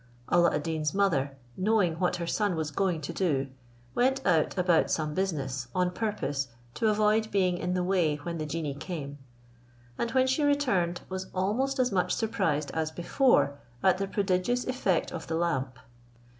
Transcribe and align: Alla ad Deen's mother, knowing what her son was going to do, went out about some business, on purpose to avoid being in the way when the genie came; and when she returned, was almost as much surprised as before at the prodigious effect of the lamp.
Alla 0.29 0.55
ad 0.55 0.63
Deen's 0.63 0.95
mother, 0.95 1.37
knowing 1.55 1.99
what 1.99 2.15
her 2.15 2.25
son 2.25 2.55
was 2.55 2.71
going 2.71 3.01
to 3.01 3.13
do, 3.13 3.49
went 3.93 4.19
out 4.25 4.57
about 4.57 4.89
some 4.89 5.13
business, 5.13 5.67
on 5.75 5.91
purpose 5.91 6.47
to 6.73 6.87
avoid 6.89 7.29
being 7.29 7.55
in 7.59 7.75
the 7.75 7.83
way 7.83 8.15
when 8.15 8.39
the 8.39 8.47
genie 8.47 8.73
came; 8.73 9.19
and 9.99 10.09
when 10.13 10.25
she 10.25 10.43
returned, 10.43 11.01
was 11.07 11.27
almost 11.35 11.77
as 11.77 11.91
much 11.91 12.13
surprised 12.15 12.71
as 12.73 12.89
before 12.89 13.59
at 13.83 13.99
the 13.99 14.07
prodigious 14.07 14.65
effect 14.65 15.11
of 15.11 15.27
the 15.27 15.35
lamp. 15.35 15.77